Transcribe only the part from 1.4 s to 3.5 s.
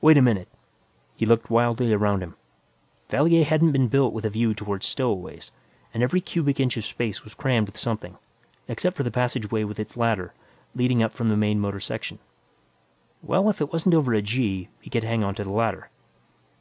wildly about him. Valier